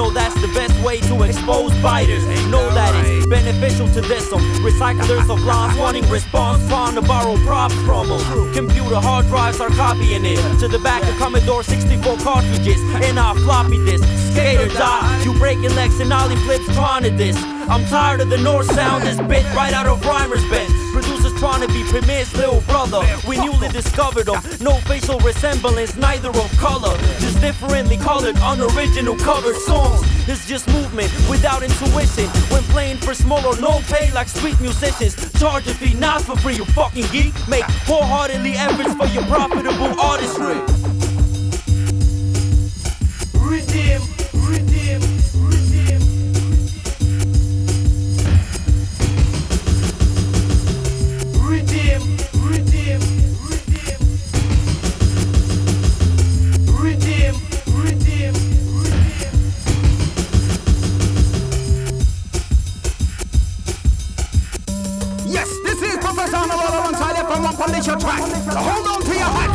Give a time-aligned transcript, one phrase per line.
[0.00, 2.24] know that's the best way to expose biters.
[2.48, 4.28] Know that it's beneficial to this.
[4.30, 4.40] them.
[4.64, 8.54] Recyclers of lies wanting response, fond to borrow props from them.
[8.54, 13.34] Computer hard drives are copying it to the back of Commodore 64 cartridges and our
[13.44, 14.04] floppy disk.
[14.32, 17.36] Skater die, you breaking legs and ollie flips trying to this.
[17.68, 20.72] I'm tired of the North Sound, this bit right out of Rhymer's bend.
[20.92, 23.00] Producers trying to be Premier's little brother.
[23.28, 26.96] We newly discovered him, no facial resemblance, neither of color.
[27.40, 30.02] Differently colored, unoriginal covered songs.
[30.28, 32.26] It's just movement without intuition.
[32.52, 36.36] When playing for small or no pay, like street musicians, charge a fee, not for
[36.36, 36.56] free.
[36.56, 37.32] You fucking geek.
[37.48, 40.79] Make wholeheartedly efforts for your profitable artistry.
[65.30, 68.18] Yes, this is Professor Anarad alongside F'em One Polish your track.
[68.50, 69.50] So hold on to your hat.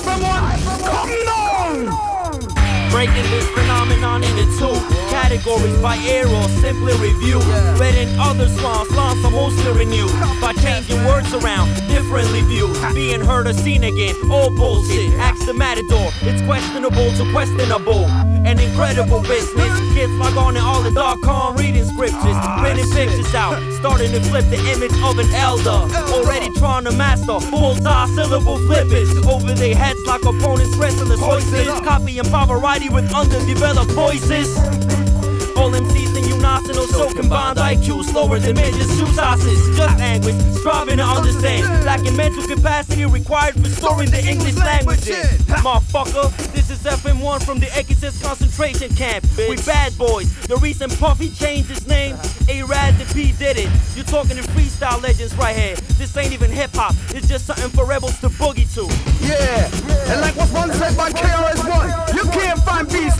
[0.00, 0.48] F'em One,
[0.80, 2.90] come down!
[2.90, 7.38] Breaking this phenomenon into two categories by air or simply review.
[7.78, 12.76] Red and other swans, swans are mostly renewed by changing words around, differently viewed.
[12.94, 15.12] Being heard or seen again, all bullshit.
[15.14, 18.06] Ask the matador, it's questionable to questionable.
[18.48, 19.72] An incredible business.
[19.94, 24.20] Kids log on and all the dark com reading scriptures, printing pictures out, starting to
[24.20, 25.80] flip the image of an elder.
[26.14, 31.68] Already trying to master bullseye syllable flipping over their heads like opponents wrestling voices.
[31.80, 34.48] Copying Pavarotti with underdeveloped voices.
[35.60, 39.76] All MCs in unison or so combined IQ slower than midgets, two sauces.
[39.76, 41.84] Just anguish, striving to understand.
[41.84, 45.06] Lacking mental capacity required for storing the English language.
[45.06, 45.22] in.
[45.60, 49.26] Motherfucker, this is F'em One from the Ekis concentration camp.
[49.36, 50.34] We bad boys.
[50.46, 52.16] The recent Puffy changed his name,
[52.48, 53.68] A-Rad the P did it.
[53.94, 55.76] You're talking to freestyle legends right here.
[55.98, 58.88] This ain't even hip hop, it's just something for rebels to boogie to.
[59.20, 59.68] Yeah,
[60.10, 63.19] and like what's one said by KRS-One, you can't find beats